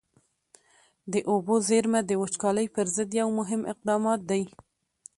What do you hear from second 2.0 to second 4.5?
د وچکالۍ پر ضد یو مهم اقدام دی.